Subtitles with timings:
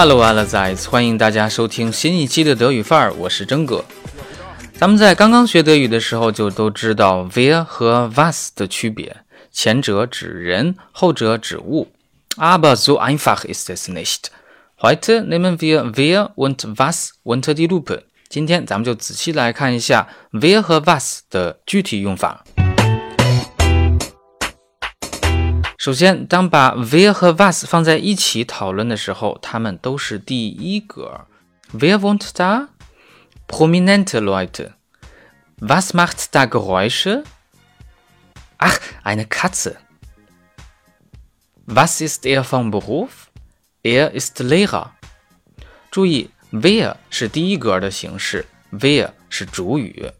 [0.00, 0.88] Hello, alle Zeits！
[0.88, 3.84] 欢迎大家收听新一期的德语范儿，我是真哥。
[4.74, 9.16] 咱们在刚刚学德语的时候就都知道 wer 和 was 的区别，
[9.50, 11.88] 前者指人，后者指物。
[12.36, 14.26] Aber so einfach ist es nicht.
[14.80, 18.02] Heute nehmen wir wer und was unter die Lupe。
[18.28, 22.44] 今天咱们就仔细来看一下 wer 和 was 的具体用法。
[25.88, 31.22] 首先，当把 “where” 和 was 放在一起讨论的时候，它们都是第一格。
[31.72, 32.68] Where wohnt da?
[33.46, 34.72] Prominente Leute.
[35.60, 37.24] Was macht da Geräusche?
[38.58, 39.76] Ach, eine Katze.
[41.64, 43.30] Was ist er vom Beruf?
[43.82, 44.90] Er ist Lehrer.
[45.90, 50.10] 注意，“where” 是第一格的形式，“where” 是主语。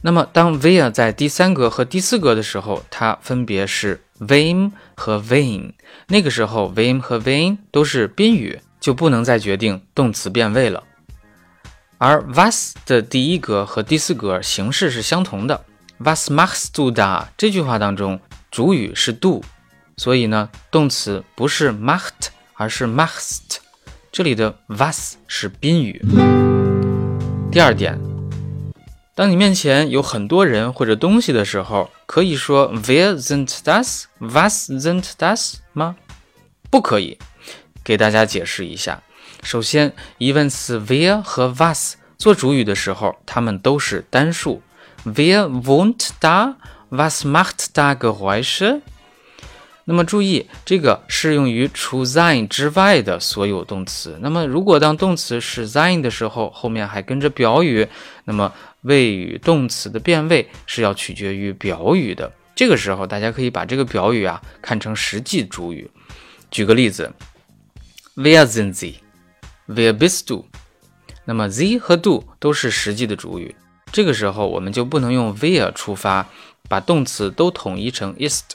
[0.00, 5.72] 那么，当 “where” 在第三格和第四格的时候，它分别是 wem 和 wen。
[6.08, 10.82] 那个时候，wem 和 wen 都是宾语，就不能再决定动词变位了。
[11.98, 15.64] 而 was 的第一格和第四格形式是相同的。
[15.98, 17.26] Was machst du da？
[17.36, 18.18] 这句话当中，
[18.50, 19.40] 主语是 do，
[19.96, 23.58] 所以呢，动词不是 macht，而是 machst。
[24.10, 26.04] 这里的 was 是宾语。
[27.52, 27.96] 第二点。
[29.14, 35.96] 当你面前有很多人或者东西的时候，可以说 Wer sind das？Was sind das 吗？
[36.68, 37.16] 不可以。
[37.82, 39.02] 给大家解释一下。
[39.42, 44.60] 首先，疑问词 Wer 和 Was 做主语的时候，它们都是单数。
[45.06, 48.82] Wer wont da？Was macht da Geräusche？
[49.84, 54.18] 那么注意，这个适用于除 sein 之外的所有动词。
[54.20, 57.88] 那么如果当动词是 sein 的时候，后面还跟着表语，
[58.24, 58.52] 那么
[58.82, 62.32] 谓语动词的变位是要取决于表语的。
[62.54, 65.90] 这个时候，大家可以把这个表语啊看成实际主语。
[66.50, 67.12] 举个例子
[68.16, 70.44] ，Wer sind Sie？Wer bist du？
[71.24, 73.54] 那么 Sie 和 du 都是实际的主语。
[73.90, 76.28] 这个时候，我们就不能用 where 出发，
[76.68, 78.52] 把动词都统一成 ist。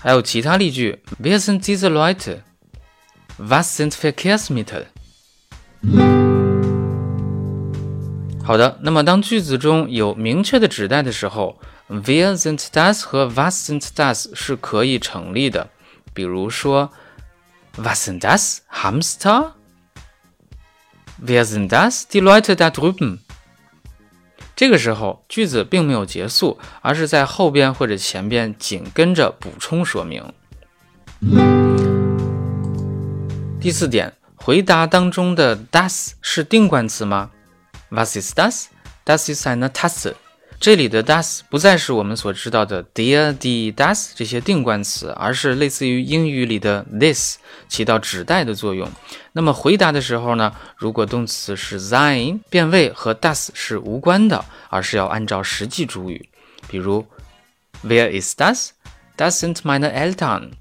[0.00, 4.86] 还有其他例句，Wer sind diese Leute？Was sind Verkehrsmittel？
[8.44, 15.70] 好的，那么当句子中有明确的指代的时候，Wer sind das 和 Was sind das 是可以成立的。
[16.12, 16.92] 比如说
[17.78, 23.20] ，Was sind das Hamster？Wer sind das die Leute da drüben？
[24.54, 30.22] 这个时候，句子并没有结束，而是在后边或者前边紧跟着补充说明。
[33.58, 37.30] 第四点，回答当中的 das 是定冠词吗
[37.94, 40.16] ？Was ist das？Das ist eine Tasse。
[40.60, 47.36] 这里的 das 不再是我们所知道的 der、die、das 这些定冠词，而是类似于英语里的 this，
[47.68, 48.90] 起到指代的作用。
[49.32, 56.30] 那么回答的时候呢，如果动词是 sein，变位和 das 是无关的，而是要按照实际主语。
[56.66, 57.06] 比如
[57.84, 60.52] ，Where ist das？Das sind meine Eltern。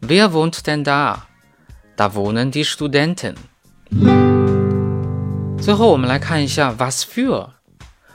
[0.00, 3.34] Wer wohnt denn da？Da wohnen die Studenten。
[5.60, 7.50] 最后我们来看一下 was für。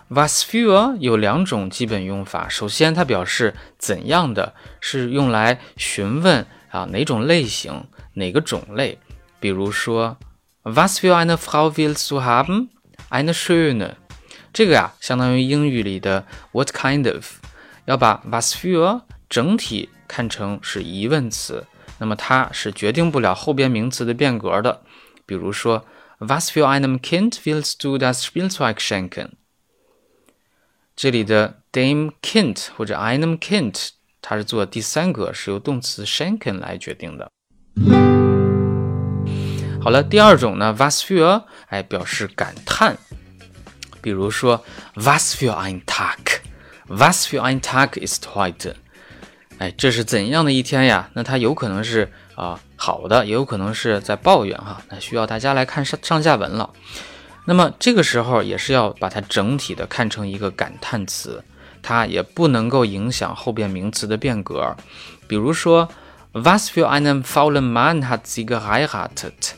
[0.09, 2.47] Was für 有两种基本用法。
[2.49, 8.97] 首先，它表示怎样的，是用来询问啊哪种类型、哪个种类。
[9.39, 10.17] 比如说
[10.63, 13.93] ，Was für eine Frau willst du haben？Eine schöne。
[14.51, 17.33] 这个呀，相当于英语里的 What kind of？
[17.85, 21.65] 要把 Was für 整体看成是疑问词，
[21.99, 24.81] 那么它是决定不了后边名词的变格的。
[25.25, 25.85] 比如说
[26.19, 29.31] ，Was für einem Kind willst du das Spielzeug schenken？
[30.95, 33.89] 这里的 dem Kind 或者 einem Kind，
[34.21, 37.31] 它是做第三个，是由动词 schenken 来决定的。
[39.81, 42.97] 好了，第二种呢，was für，哎，表示感叹。
[44.01, 44.63] 比如说
[44.95, 48.75] ，was für ein Tag，was für ein Tag ist heute，
[49.57, 51.09] 哎，这是怎样的一天呀？
[51.13, 54.81] 那它有可能是啊好的，也有可能是在抱怨哈。
[54.89, 56.69] 那需要大家来看上上下文了。
[57.45, 61.41] 那么这个时候也是要把它整体的看成一个感叹词，
[61.81, 64.75] 它也不能够影响后边名词的变格。
[65.29, 65.87] 比如说
[66.33, 69.53] ，Was für einen faulen man hat sie geheiratet？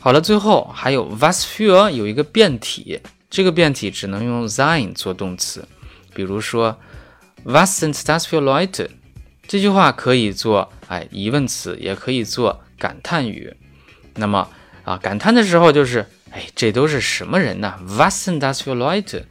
[0.00, 5.66] 好了，最后还有 Was für 有一个变体，这个变体只能用 sein 做动词。
[6.14, 6.76] 比如说
[7.42, 8.90] ，Was sind das für Leute？
[9.48, 13.56] 这句话可以做哎疑问词，也可以做感叹语。
[14.16, 14.46] 那么
[14.84, 19.22] 啊，感叹的时候就是，哎，这都是什么人呢？Was sind das für Leute？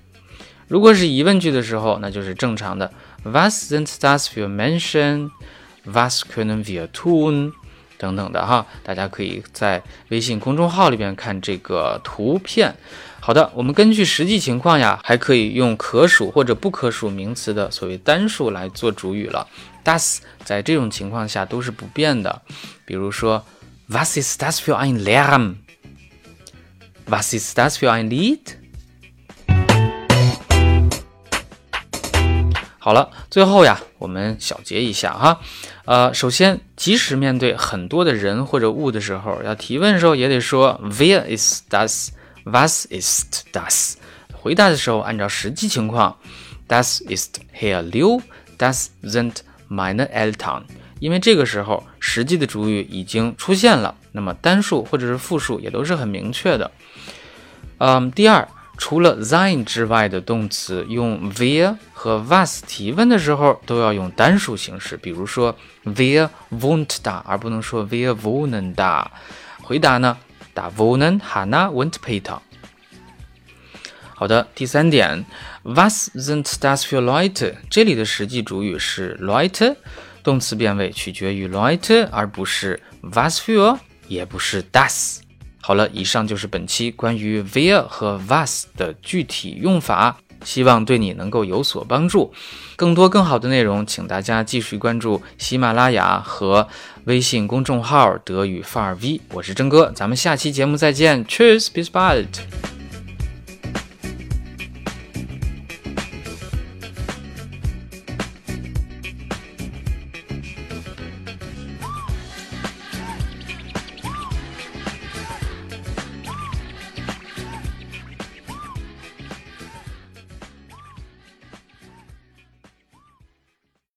[0.67, 2.91] 如果是疑问句的时候，那就是正常的
[3.23, 7.53] ，Was sind das für Menschen？Was können wir tun？
[7.99, 12.75] 等等的哈，大家可以在微信公众号里边看这个图片。
[13.19, 19.45] 好的，我们根据实际情况呀，还可以用可数或者不可数名词的所谓单数来做主语了。
[19.83, 22.41] Das 在这种情况下都是不变的。
[22.85, 23.43] 比如说
[23.89, 28.39] ，Was ist das für ein Lärm？Was ist das für ein Lied？
[32.79, 35.41] 好了，最后呀，我们小结一下哈。
[35.83, 41.63] 呃，首先，即使面对很多的人或者物的时候，要提问的时候也得说 Where is
[42.51, 43.95] Was ist das？
[44.31, 46.17] 回答的时候按照实际情况
[46.67, 49.33] ，Das ist Herr Liu，Das sind
[49.69, 50.63] meine Eltern。
[50.99, 56.71] 因为这个时候实际的主语已经出现了，那么单数或者是复数也都是很明确的。
[57.79, 58.47] 嗯，第二，
[58.77, 65.53] 除了 sein 之外的动词用 where 和 was 提问的时候都要用单数形式，比如说
[65.83, 69.05] where won't da，而不能说 where wohnen da。
[69.61, 70.17] 回答呢
[70.57, 72.39] 打 w o l e n Hanna und Peter。
[74.15, 75.23] 好的，第三点
[75.61, 77.57] ，Was sind das für Leute？
[77.69, 79.75] 这里的实际主语是 Leute，
[80.23, 83.77] 动词变位取决于 Leute，而不是 Was für，
[84.07, 85.19] 也不是 das。
[85.61, 92.33] 好了，以上就是本期关于 Wer 和 Was 的具体用法，希望对你能够有所帮助。
[92.75, 96.67] 更多更好的内容，请大家继续关注喜马拉雅和
[97.05, 99.21] 微信公众号“德语范儿 V”。
[99.33, 102.66] 我是真哥，咱们下期节目再见，Cheers，bis bald。